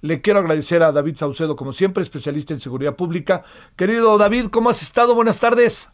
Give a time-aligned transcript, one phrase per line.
[0.00, 3.42] Le quiero agradecer a David Saucedo, como siempre, especialista en seguridad pública.
[3.76, 5.14] Querido David, ¿cómo has estado?
[5.14, 5.90] Buenas tardes.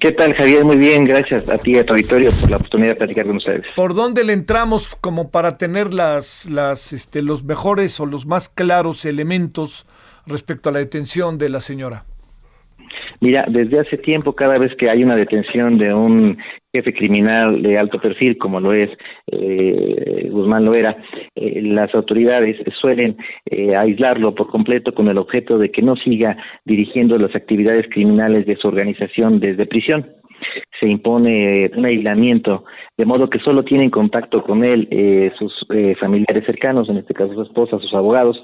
[0.00, 0.64] ¿Qué tal, Javier?
[0.64, 3.36] Muy bien, gracias a ti y a tu auditorio por la oportunidad de platicar con
[3.36, 3.64] ustedes.
[3.74, 8.48] ¿Por dónde le entramos como para tener las, las, este, los mejores o los más
[8.48, 9.86] claros elementos
[10.24, 12.04] respecto a la detención de la señora?
[13.22, 16.38] Mira, desde hace tiempo, cada vez que hay una detención de un
[16.74, 18.88] jefe criminal de alto perfil, como lo es
[19.30, 20.96] eh, Guzmán Loera,
[21.36, 23.16] eh, las autoridades suelen
[23.48, 28.44] eh, aislarlo por completo con el objeto de que no siga dirigiendo las actividades criminales
[28.44, 30.04] de su organización desde prisión.
[30.80, 32.64] Se impone un aislamiento,
[32.98, 34.88] de modo que solo tienen contacto con él
[35.38, 35.52] sus
[36.00, 38.42] familiares cercanos, en este caso su esposa, sus abogados,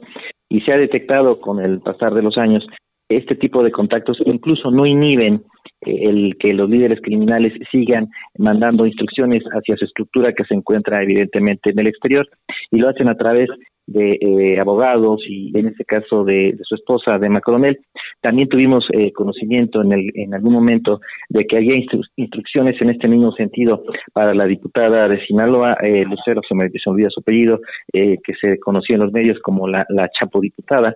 [0.49, 2.65] y se ha detectado con el pasar de los años
[3.09, 5.43] este tipo de contactos incluso no inhiben
[5.81, 11.03] eh, el que los líderes criminales sigan mandando instrucciones hacia su estructura que se encuentra
[11.03, 12.27] evidentemente en el exterior
[12.71, 13.49] y lo hacen a través
[13.87, 17.79] de eh, abogados y en este caso de, su esposa, de Macronel.
[18.21, 21.77] También tuvimos eh, conocimiento en, el, en algún momento de que había
[22.17, 27.09] instrucciones en este mismo sentido para la diputada de Sinaloa, Lucero, se me, se olvida
[27.09, 29.87] su apellido, que se conocía en los medios como la
[30.21, 30.95] Chapo diputada.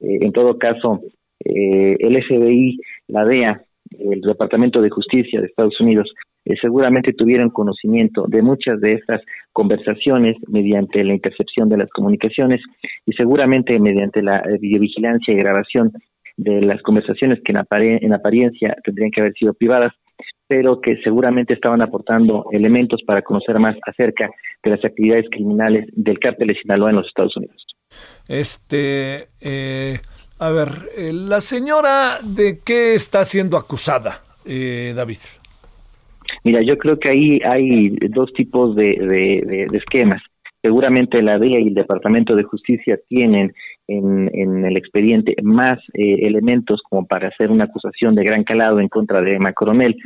[0.00, 1.00] en todo caso,
[1.44, 3.62] eh, el FBI, la DEA,
[3.98, 6.12] el Departamento de Justicia de Estados Unidos,
[6.44, 9.20] eh, seguramente tuvieron conocimiento de muchas de estas
[9.52, 12.60] conversaciones mediante la intercepción de las comunicaciones
[13.06, 15.92] y seguramente mediante la videovigilancia y grabación
[16.36, 19.92] de las conversaciones que en, apariencia tendrían que haber sido privadas,
[20.48, 24.30] pero que seguramente estaban aportando elementos para conocer más acerca
[24.62, 27.64] de las actividades criminales del cártel de Sinaloa en los Estados Unidos.
[28.26, 29.98] Este, eh,
[30.38, 35.18] a ver, eh, la señora, ¿de qué está siendo acusada, eh, David?
[36.44, 40.22] Mira, yo creo que ahí hay dos tipos de, esquemas.
[40.62, 43.52] Seguramente la DEA y el Departamento de Justicia tienen
[43.88, 48.88] en, el expediente más eh, elementos como para hacer una acusación de gran calado en
[48.88, 49.96] contra de Macronel.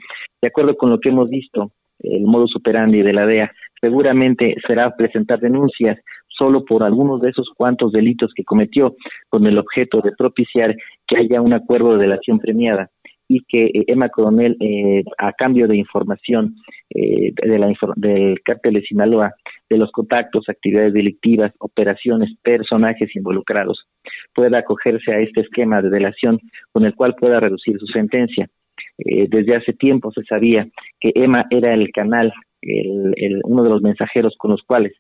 [0.41, 4.95] De acuerdo con lo que hemos visto, el modo superandi de la DEA seguramente será
[4.97, 5.99] presentar denuncias
[6.39, 8.97] solo por algunos de esos cuantos delitos que cometió
[9.29, 10.75] con el objeto de propiciar
[11.07, 12.91] que haya un acuerdo de delación premiada
[13.29, 16.57] y que eh, Emma Coronel, eh, a cambio de información
[16.91, 19.35] eh, de la, del cártel de Sinaloa,
[19.69, 23.87] de los contactos, actividades delictivas, operaciones, personajes involucrados,
[24.33, 26.39] pueda acogerse a este esquema de delación
[26.73, 28.49] con el cual pueda reducir su sentencia.
[28.97, 30.69] desde hace tiempo se sabía
[31.01, 32.33] que Emma era el canal,
[32.63, 34.93] el, uno de los mensajeros con los cuales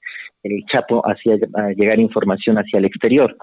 [0.46, 1.36] el Chapo hacía
[1.76, 3.36] llegar información hacia el exterior.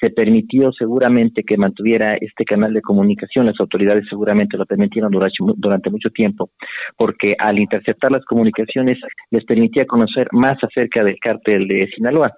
[0.00, 5.90] Se permitió seguramente que mantuviera este canal de comunicación, las autoridades seguramente lo permitieron durante,
[5.90, 6.50] mucho tiempo,
[6.96, 8.98] porque al interceptar las comunicaciones
[9.30, 12.32] les permitía conocer más acerca del cártel de Sinaloa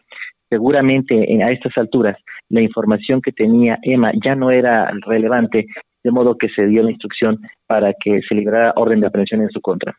[0.50, 2.15] seguramente a estas alturas
[2.53, 5.67] la información que tenía Emma ya no era relevante,
[6.05, 9.49] de modo que se dio la instrucción para que se librara orden de aprehensión en
[9.50, 9.97] su contra.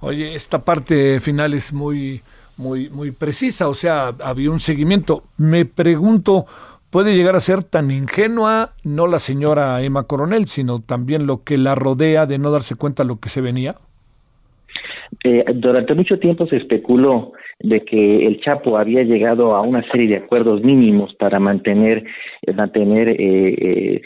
[0.00, 2.22] Oye, esta parte final es muy
[2.56, 5.24] muy, muy precisa, o sea, había un seguimiento.
[5.36, 6.46] Me pregunto,
[6.90, 11.56] ¿puede llegar a ser tan ingenua no la señora Emma Coronel, sino también lo que
[11.56, 13.76] la rodea de no darse cuenta lo que se venía?
[15.24, 20.08] Eh, durante mucho tiempo se especuló de que el Chapo había llegado a una serie
[20.08, 22.02] de acuerdos mínimos para mantener,
[22.42, 24.02] eh, mantener eh,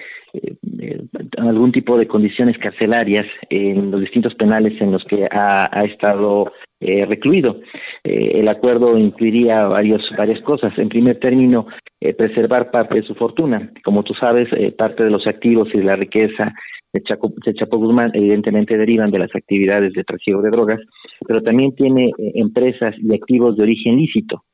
[1.38, 7.06] algún tipo de condiciones carcelarias en los distintos penales en los que ha estado eh,
[7.06, 7.60] recluido.
[8.04, 10.76] Eh, el acuerdo incluiría varios, varias cosas.
[10.76, 11.66] En primer término,
[12.00, 13.72] eh, preservar parte de su fortuna.
[13.82, 14.44] Como tú sabes,
[14.76, 16.52] parte de los activos y de la riqueza
[16.92, 20.80] de, Chaco, de Chapo Guzmán evidentemente derivan de las actividades de trasiego de drogas,
[21.26, 24.44] pero también tiene empresas y activos de origen lícito.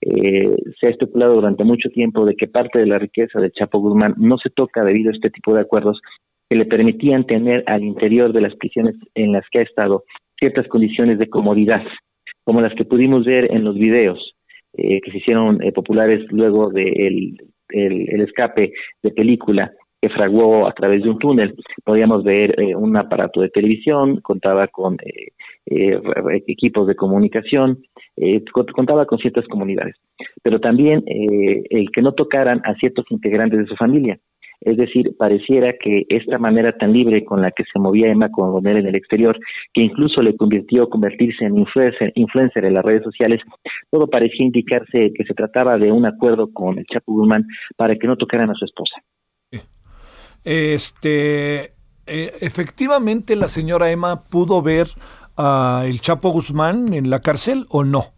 [0.00, 4.14] se ha especulado durante mucho tiempo de que parte de la riqueza de Chapo Guzmán
[4.18, 6.00] no se toca debido a este tipo de acuerdos
[6.48, 10.04] que le permitían tener al interior de las prisiones en las que ha estado
[10.38, 11.82] ciertas condiciones de comodidad,
[12.44, 14.34] como las que pudimos ver en los videos
[14.74, 17.36] eh, que se hicieron eh, populares luego del
[17.68, 18.72] de el, escape
[19.02, 21.54] de película que fraguó a través de un túnel.
[21.84, 24.96] Podíamos ver eh, un aparato de televisión, contaba con
[26.46, 27.82] equipos de comunicación,
[28.16, 28.42] eh,
[28.72, 29.96] contaba con ciertas comunidades,
[30.42, 34.18] pero también eh, el que no tocaran a ciertos integrantes de su familia.
[34.60, 38.78] Es decir, pareciera que esta manera tan libre con la que se movía Emma Coronel
[38.78, 39.38] en el exterior,
[39.72, 43.40] que incluso le convirtió convertirse en influencer, influencer en las redes sociales,
[43.90, 48.06] todo parecía indicarse que se trataba de un acuerdo con el Chapo Guzmán para que
[48.06, 48.96] no tocaran a su esposa.
[50.44, 51.72] Este,
[52.06, 54.86] eh, efectivamente, la señora Emma pudo ver
[55.36, 58.15] a el Chapo Guzmán en la cárcel o no?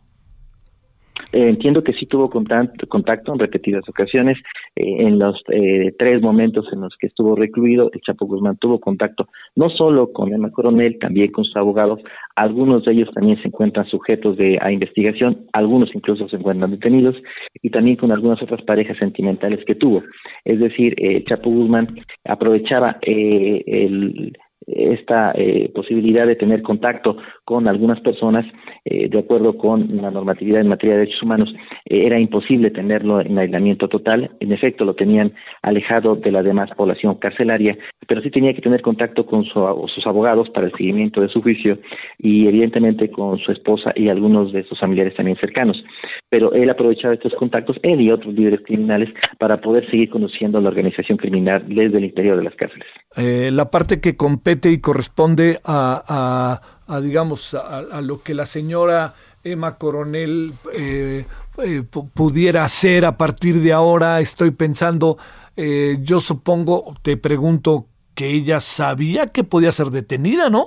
[1.32, 4.38] Eh, entiendo que sí tuvo contacto, en repetidas ocasiones.
[4.74, 8.80] Eh, en los eh, tres momentos en los que estuvo recluido, el Chapo Guzmán tuvo
[8.80, 12.00] contacto no solo con Emma Coronel, también con sus abogados.
[12.36, 17.16] Algunos de ellos también se encuentran sujetos de, a investigación, algunos incluso se encuentran detenidos,
[17.60, 20.02] y también con algunas otras parejas sentimentales que tuvo.
[20.44, 21.86] Es decir, el Chapo Guzmán
[22.24, 24.32] aprovechaba el
[24.68, 27.16] esta eh, posibilidad de tener contacto
[27.48, 28.44] con algunas personas,
[28.84, 31.48] eh, de acuerdo con la normatividad en materia de derechos humanos,
[31.86, 34.32] eh, era imposible tenerlo en aislamiento total.
[34.40, 38.82] En efecto, lo tenían alejado de la demás población carcelaria, pero sí tenía que tener
[38.82, 41.78] contacto con sus abogados para el seguimiento de su juicio
[42.18, 45.82] y, evidentemente, con su esposa y algunos de sus familiares también cercanos.
[46.28, 49.08] Pero él aprovechaba estos contactos, él y otros líderes criminales,
[49.38, 52.88] para poder seguir conociendo la organización criminal desde el interior de las cárceles.
[53.16, 56.60] la parte que compete y corresponde a,
[56.96, 59.14] digamos, a, lo que la señora
[59.44, 61.26] Emma Coronel eh,
[61.62, 61.82] eh,
[62.14, 64.20] pudiera hacer a partir de ahora.
[64.20, 65.18] Estoy pensando,
[65.56, 70.66] eh, yo supongo, te pregunto, que ella sabía que podía ser detenida, ¿no?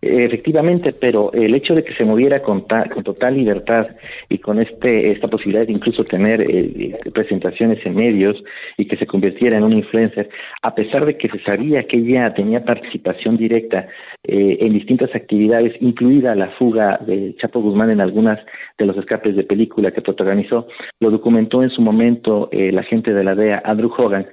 [0.00, 3.88] Efectivamente, pero el hecho de que se moviera con, con total libertad
[4.28, 8.42] y con este esta posibilidad de incluso tener eh, presentaciones en medios
[8.76, 10.28] y que se convirtiera en un influencer,
[10.62, 13.88] a pesar de que se sabía que ella tenía participación directa
[14.24, 18.38] eh, en distintas actividades, incluida la fuga de Chapo Guzmán en algunas
[18.78, 20.66] de los escapes de película que protagonizó,
[21.00, 24.26] lo documentó en su momento eh, el agente de la DEA, Andrew Hogan,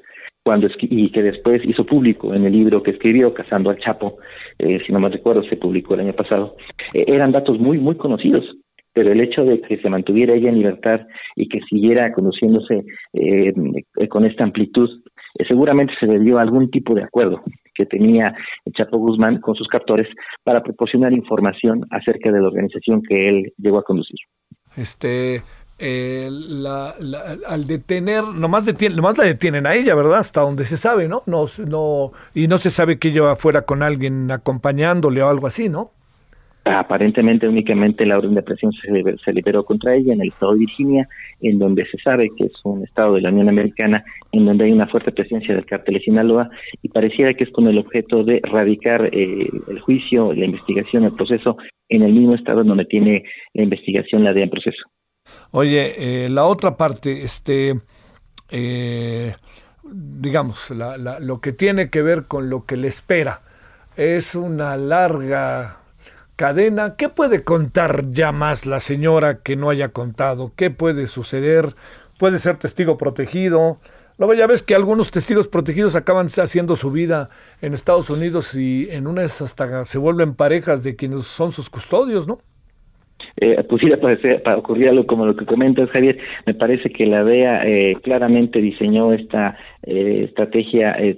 [0.43, 4.17] cuando y que después hizo público en el libro que escribió Cazando al Chapo,
[4.57, 6.55] eh, si no me recuerdo, se publicó el año pasado,
[6.93, 8.43] eh, eran datos muy, muy conocidos,
[8.93, 11.01] pero el hecho de que se mantuviera ella en libertad
[11.35, 12.83] y que siguiera conociéndose
[13.13, 13.53] eh,
[14.09, 14.89] con esta amplitud,
[15.47, 17.41] seguramente se debió a algún tipo de acuerdo
[17.73, 18.35] que tenía
[18.65, 20.07] el Chapo Guzmán con sus captores
[20.43, 24.19] para proporcionar información acerca de la organización que él llegó a conducir.
[24.75, 25.41] Este,
[25.81, 26.93] eh, la,
[27.47, 30.19] al detener, nomás, detienen, nomás la detienen a ella, ¿verdad?
[30.19, 31.23] Hasta donde se sabe, ¿no?
[31.25, 35.69] no, no Y no se sabe que ella fuera con alguien acompañándole o algo así,
[35.69, 35.91] ¿no?
[36.63, 41.09] Aparentemente únicamente la orden de presión se, liberó contra ella en el estado de Virginia,
[41.41, 44.71] en donde se sabe que es un estado de la Unión Americana, en donde hay
[44.71, 46.51] una fuerte presencia del cártel de Sinaloa,
[46.83, 51.15] y pareciera que es con el objeto de radicar eh, el juicio, la investigación, el
[51.15, 51.57] proceso
[51.89, 53.23] en el mismo estado donde tiene
[53.55, 54.90] la investigación la DEA en proceso.
[55.51, 57.81] Oye, eh, la otra parte, este,
[58.49, 59.35] eh,
[59.83, 63.41] digamos, lo que tiene que ver con lo que le espera,
[63.97, 65.81] es una larga
[66.37, 66.95] cadena.
[66.95, 70.53] ¿Qué puede contar ya más la señora que no haya contado?
[70.55, 71.75] ¿Qué puede suceder?
[72.17, 73.79] ¿Puede ser testigo protegido?
[74.17, 77.29] Luego ya ves que algunos testigos protegidos acaban haciendo su vida
[77.61, 82.27] en Estados Unidos y en unas hasta se vuelven parejas de quienes son sus custodios,
[82.27, 82.39] ¿no?
[83.37, 86.17] Eh, pudiera para ocurrir algo como lo que comentas, Javier.
[86.45, 91.17] Me parece que la DEA eh, claramente diseñó esta eh, estrategia eh,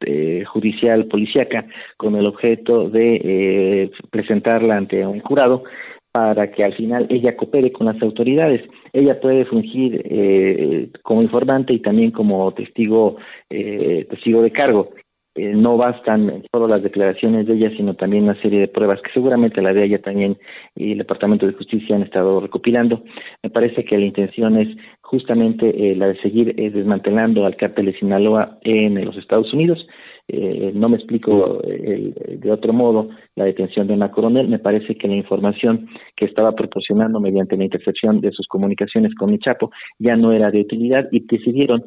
[0.00, 1.64] eh, judicial policíaca
[1.96, 5.64] con el objeto de presentarla ante un jurado
[6.10, 8.60] para que al final ella coopere con las autoridades.
[8.92, 13.16] Ella puede fungir como informante y también como testigo
[13.48, 14.90] testigo de cargo.
[15.34, 19.12] Eh, no bastan solo las declaraciones de ella, sino también una serie de pruebas que
[19.12, 20.36] seguramente la de ella también
[20.76, 23.02] y el Departamento de Justicia han estado recopilando.
[23.42, 24.68] Me parece que la intención es
[25.00, 29.86] justamente eh, la de seguir eh, desmantelando al cártel de Sinaloa en los Estados Unidos.
[30.28, 34.48] No me explico de otro modo la detención de una coronel.
[34.48, 39.30] Me parece que la información que estaba proporcionando mediante la intercepción de sus comunicaciones con
[39.30, 41.84] mi Chapo ya no era de utilidad y decidieron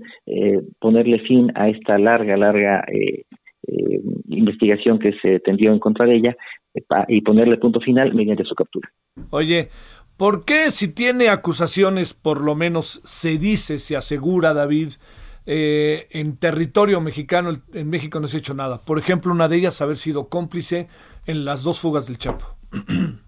[0.80, 2.84] ponerle fin a esta larga, larga
[3.68, 6.38] eh, investigación que se tendió en contra de ella
[6.74, 8.92] eh, y ponerle punto final mediante su captura.
[9.32, 9.70] Oye,
[10.18, 14.90] ¿por qué si tiene acusaciones, por lo menos se dice, se asegura David,
[15.46, 18.80] eh, en territorio mexicano, en México no se ha hecho nada?
[18.86, 20.88] Por ejemplo, una de ellas haber sido cómplice
[21.28, 22.46] en las dos fugas del Chapo.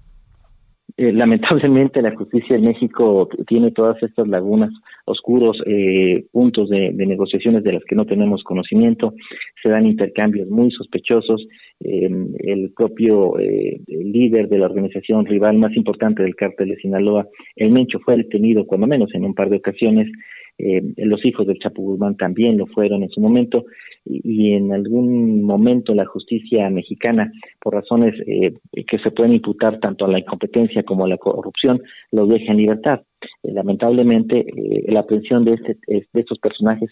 [0.97, 4.71] eh, lamentablemente la justicia en México tiene todas estas lagunas,
[5.05, 9.13] oscuros eh, puntos de, negociaciones de las que no tenemos conocimiento,
[9.61, 11.47] se dan intercambios muy sospechosos,
[11.81, 12.09] eh,
[12.39, 13.35] el propio
[13.87, 18.65] líder de la organización rival más importante del cártel de Sinaloa, el Mencho, fue detenido
[18.65, 20.07] cuando menos en un par de ocasiones,
[20.59, 23.65] los hijos del Chapo Guzmán también lo fueron en su momento,
[24.09, 28.53] y, en algún momento la justicia mexicana, por razones eh,
[28.85, 32.57] que se pueden imputar tanto a la incompetencia como a la corrupción, los deja en
[32.57, 33.01] libertad.
[33.43, 36.91] Eh, lamentablemente, eh, la aprehensión de, este, de estos personajes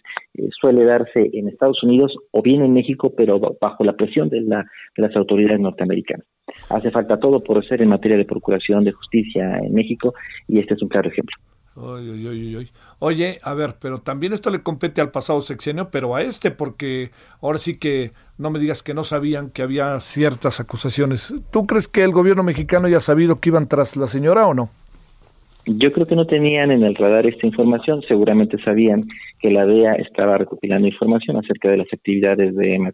[0.60, 4.65] suele darse en Estados Unidos o bien en México, pero bajo la presión de, la,
[4.95, 6.25] de las autoridades norteamericanas.
[6.69, 10.13] Hace falta todo por ser en materia de procuración de justicia en México
[10.48, 11.36] y este es un claro ejemplo.
[13.00, 17.12] Oye, a ver, pero también esto le compete al pasado sexenio, pero a este, porque
[17.41, 21.34] ahora sí que no me digas que no sabían que había ciertas acusaciones.
[21.51, 24.53] ¿Tú crees que el gobierno mexicano ya ha sabido que iban tras la señora o
[24.53, 24.70] no?
[25.67, 29.01] Yo creo que no tenían en el radar esta información, seguramente sabían
[29.39, 32.91] que la DEA estaba recopilando información acerca de las actividades de Emma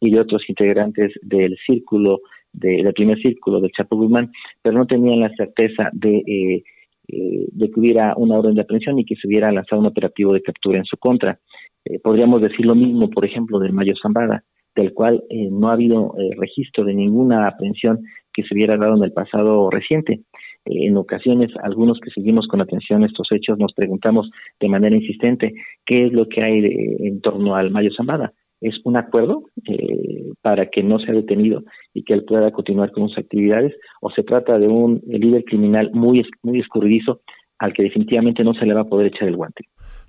[0.00, 2.20] y de otros integrantes del círculo,
[2.52, 6.22] de, del primer círculo del Chapo Guzmán, pero no tenían la certeza de...
[6.26, 6.64] Eh,
[7.12, 10.32] eh, de que hubiera una orden de aprehensión y que se hubiera lanzado un operativo
[10.32, 11.38] de captura en su contra.
[11.84, 15.72] Eh, podríamos decir lo mismo, por ejemplo, del Mayo Zambada, del cual eh, no ha
[15.72, 18.00] habido registro de ninguna aprehensión
[18.32, 20.20] que se hubiera dado en el pasado reciente.
[20.64, 26.06] en ocasiones, algunos que seguimos con atención estos hechos nos preguntamos de manera insistente qué
[26.06, 26.64] es lo que hay
[27.00, 31.62] en torno al Mayo Zambada es un acuerdo eh, para que no sea detenido
[31.94, 35.90] y que él pueda continuar con sus actividades, o se trata de un líder criminal
[35.92, 37.20] muy, muy escurridizo
[37.58, 39.64] al que definitivamente no se le va a poder echar el guante.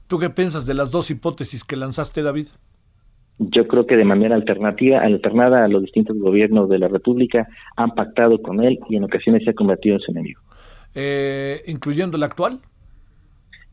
[0.07, 2.47] ¿Tú qué piensas de las dos hipótesis que lanzaste, David?
[3.39, 7.91] Yo creo que de manera alternativa, alternada a los distintos gobiernos de la República han
[7.91, 10.41] pactado con él y en ocasiones se ha convertido en su enemigo.
[10.93, 12.59] Eh, ¿Incluyendo el actual?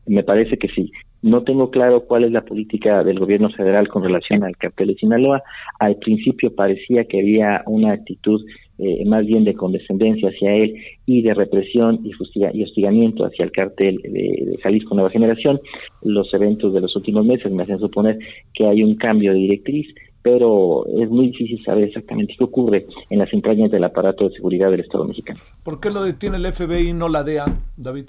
[0.07, 0.91] Me parece que sí.
[1.21, 4.95] No tengo claro cuál es la política del gobierno federal con relación al cartel de
[4.95, 5.43] Sinaloa.
[5.79, 8.45] Al principio parecía que había una actitud
[8.77, 12.11] eh, más bien de condescendencia hacia él y de represión y,
[12.53, 15.59] y hostigamiento hacia el cartel de, Jalisco Nueva Generación.
[16.01, 18.17] Los eventos de los últimos meses me hacen suponer
[18.53, 23.19] que hay un cambio de directriz, pero es muy difícil saber exactamente qué ocurre en
[23.19, 25.39] las entrañas del aparato de seguridad del Estado mexicano.
[25.63, 27.43] ¿Por qué lo detiene el FBI y no la DEA,
[27.75, 28.05] David?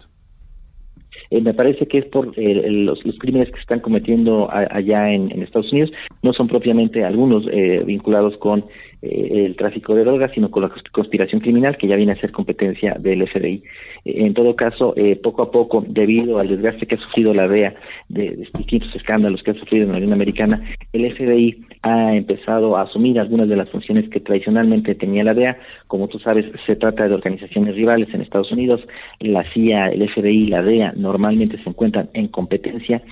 [1.30, 5.30] Eh, me parece que es por eh, los, crímenes que se están cometiendo allá en,
[5.42, 8.64] Estados Unidos, no son propiamente algunos eh, vinculados con
[9.02, 12.32] eh, el tráfico de drogas, sino con la conspiración criminal que ya viene a ser
[12.32, 13.62] competencia del FBI.
[14.04, 17.48] Eh, en todo caso, eh, poco a poco, debido al desgaste que ha sufrido la
[17.48, 17.74] DEA
[18.10, 22.82] de, distintos escándalos que ha sufrido en la Unión Americana, el FBI ha empezado a
[22.82, 25.58] asumir algunas de las funciones que tradicionalmente tenía la DEA.
[25.86, 28.82] Como tú sabes, se trata de organizaciones rivales en Estados Unidos.
[29.18, 33.02] La CIA, el FBI la DEA normalmente se encuentran en competencia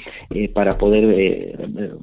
[0.52, 1.57] para poder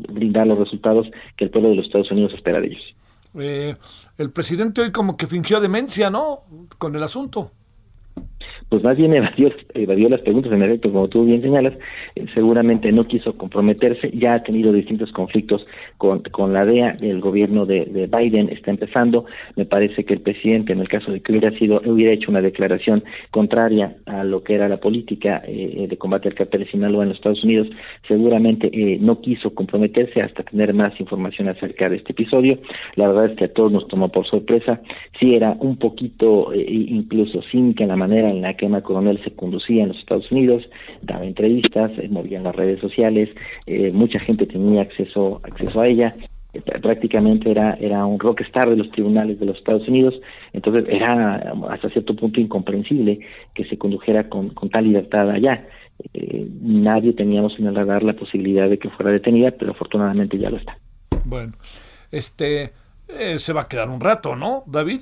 [0.09, 2.95] brindar los resultados que el pueblo de los Estados Unidos espera de ellos.
[3.37, 3.75] Eh,
[4.17, 6.43] el presidente hoy como que fingió demencia, ¿no?
[6.77, 7.51] Con el asunto
[8.69, 11.73] pues más bien evadió, evadió las preguntas en efecto, como tú bien señalas,
[12.15, 15.65] eh, seguramente no quiso comprometerse, ya ha tenido distintos conflictos
[15.97, 20.21] con, con la DEA, el gobierno de, de, Biden está empezando, me parece que el
[20.21, 24.43] presidente, en el caso de que hubiera sido, hubiera hecho una declaración contraria a lo
[24.43, 27.67] que era la política eh, de combate al cartel de Sinaloa en los Estados Unidos,
[28.07, 32.59] seguramente eh, no quiso comprometerse hasta tener más información acerca de este episodio,
[32.95, 34.81] la verdad es que a todos nos tomó por sorpresa,
[35.19, 39.83] sí era un poquito incluso cínica la manera en la que Emma Coronel se conducía
[39.83, 40.63] en los Estados Unidos,
[41.01, 43.29] daba entrevistas, eh, movía en las redes sociales,
[43.67, 46.11] eh, mucha gente tenía acceso, acceso a ella,
[46.53, 50.15] eh, prácticamente era, era un rockstar de los tribunales de los Estados Unidos,
[50.53, 53.19] entonces era hasta cierto punto incomprensible
[53.53, 55.67] que se condujera con, con tal libertad allá.
[56.61, 60.57] nadie teníamos en el radar la posibilidad de que fuera detenida, pero afortunadamente ya lo
[60.57, 60.77] está.
[61.23, 61.53] Bueno,
[62.11, 62.71] este
[63.37, 65.01] se va a quedar un rato, ¿no, David?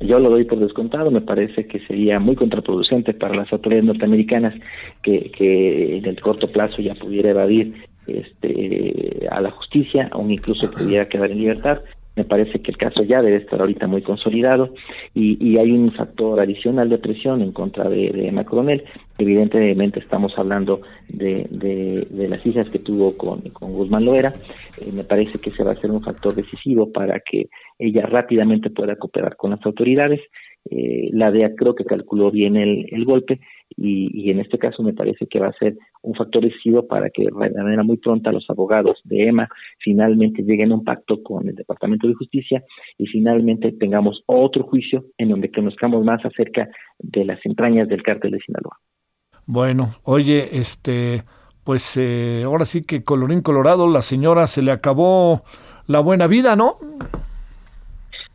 [0.00, 4.54] Yo lo doy por descontado, me parece que sería muy contraproducente para las autoridades norteamericanas
[5.02, 7.74] que, que en el corto plazo ya pudiera evadir
[8.06, 11.80] este, a la justicia, o incluso pudiera quedar en libertad.
[12.16, 14.74] Me parece que el caso ya debe estar ahorita muy consolidado
[15.14, 18.84] y, y hay un factor adicional de presión en contra de, de Emma Coronel.
[19.18, 24.32] Evidentemente estamos hablando de, de, las hijas que tuvo con, con Guzmán Loera.
[24.80, 28.70] Eh, me parece que ese va a ser un factor decisivo para que ella rápidamente
[28.70, 30.20] pueda cooperar con las autoridades
[30.70, 33.40] eh, la DEA creo que calculó bien el, el golpe
[33.76, 37.10] y, y, en este caso me parece que va a ser un factor decisivo para
[37.10, 39.48] que de manera muy pronta los abogados de EMA
[39.78, 42.62] finalmente lleguen a un pacto con el Departamento de Justicia
[42.96, 48.30] y finalmente tengamos otro juicio en donde conozcamos más acerca de las entrañas del cártel
[48.30, 48.78] de Sinaloa.
[49.46, 51.24] Bueno, oye, este,
[51.64, 55.42] pues eh, ahora sí que colorín colorado, la señora se le acabó
[55.88, 56.78] la buena vida, ¿no?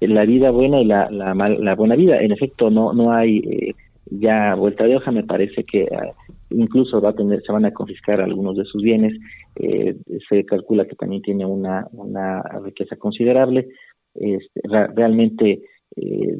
[0.01, 2.19] La vida buena y la, la, la buena vida.
[2.21, 3.75] En efecto, no no hay eh,
[4.05, 5.11] ya vuelta de hoja.
[5.11, 8.81] Me parece que uh, incluso va a tener, se van a confiscar algunos de sus
[8.81, 9.13] bienes.
[9.55, 9.95] Eh,
[10.29, 13.67] se calcula que también tiene una, una riqueza considerable.
[14.13, 15.61] Este, realmente
[15.95, 16.37] eh,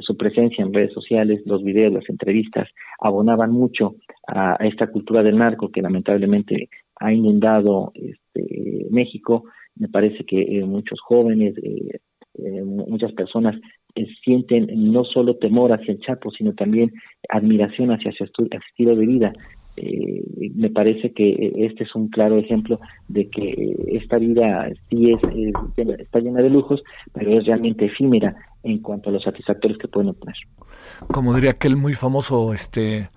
[0.00, 2.68] su presencia en redes sociales, los videos, las entrevistas,
[3.00, 9.44] abonaban mucho a, esta cultura del narco que lamentablemente ha inundado este, México.
[9.76, 12.00] Me parece que eh, muchos jóvenes, eh,
[12.34, 13.56] eh muchas personas
[14.24, 16.92] sienten no solo temor hacia el Chapo, sino también
[17.28, 19.32] admiración hacia su estilo de vida.
[19.76, 20.22] Eh,
[20.54, 25.20] me parece que este es un claro ejemplo de que esta vida sí es,
[25.98, 26.82] está llena de lujos,
[27.12, 30.36] pero es realmente efímera en cuanto a los satisfactores que pueden obtener.
[31.12, 33.08] Como diría aquel muy famoso este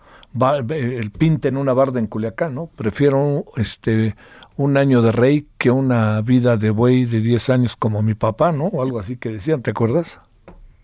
[0.69, 2.69] el pinte en una barda en Culiacán, ¿no?
[2.75, 4.15] Prefiero este
[4.55, 8.51] un año de rey que una vida de buey de 10 años como mi papá,
[8.51, 8.65] ¿no?
[8.65, 10.21] O algo así que decían, ¿te acuerdas?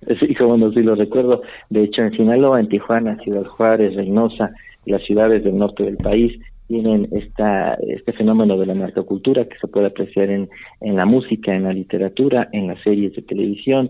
[0.19, 1.43] Sí, como no, sí lo recuerdo.
[1.69, 4.51] De hecho, en Sinaloa, en Tijuana, Ciudad Juárez, Reynosa,
[4.85, 9.67] las ciudades del norte del país, tienen esta, este fenómeno de la narcocultura que se
[9.67, 10.49] puede apreciar en,
[10.81, 13.89] en la música, en la literatura, en las series de televisión.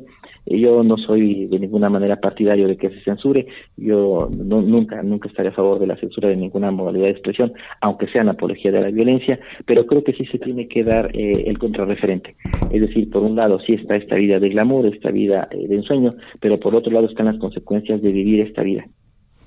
[0.50, 3.48] Yo no soy de ninguna manera partidario de que se censure.
[3.77, 8.08] Yo nunca, nunca estaré a favor de la censura de ninguna modalidad de expresión, aunque
[8.08, 11.44] sea en apología de la violencia, pero creo que sí se tiene que dar eh,
[11.46, 12.36] el contrarreferente.
[12.72, 15.75] Es decir, por un lado sí está esta vida de glamour, esta vida eh, de
[15.75, 18.86] ensueño, pero por otro lado están las consecuencias de vivir esta vida.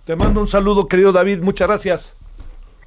[0.05, 1.41] Te mando un saludo, querido David.
[1.43, 2.17] Muchas gracias.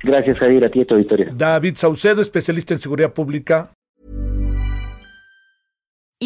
[0.04, 1.28] Gracias, Javier, a ti y tu auditorio.
[1.36, 3.72] David Saucedo, especialista en seguridad pública.